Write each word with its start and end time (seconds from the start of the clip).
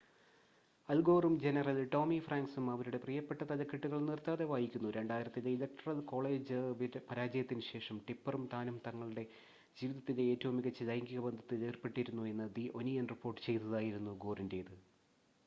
അൽ 0.89 0.99
ഗോറും 1.07 1.33
general 1.41 1.79
Tommy 1.91 2.15
ഫ്രാങ്ക്‌സും 2.19 2.65
അവരുടെ 2.71 2.99
പ്രിയപ്പെട്ട 3.03 3.41
തലക്കെട്ടുകൾ 3.43 3.99
നിർത്താതെ 4.05 4.45
വായിക്കുന്നു 4.51 4.89
2000-ത്തിലെ 4.93 5.51
ഇലക്ടറൽ 5.51 5.99
കോളേജ് 6.09 6.57
പരാജയത്തിന് 7.09 7.65
ശേഷം 7.69 7.99
ടിപ്പെറും 8.07 8.45
താനും 8.53 8.79
തങ്ങളുടെ 8.87 9.25
ജീവിതത്തിലെ 9.77 10.25
ഏറ്റവും 10.31 10.57
മികച്ച 10.59 10.87
ലൈംഗിക 10.89 11.21
ബന്ധത്തിൽ 11.27 11.65
ഏർപ്പെട്ടിരുന്നു 11.69 12.25
എന്ന് 12.31 12.47
ദി 12.57 12.65
ഒനിയൻ 12.79 13.07
റിപ്പോർട്ട് 13.13 13.43
ചെയ്തതായിരുന്നു 13.47 14.15
ഗോറിന്റെത് 14.25 14.75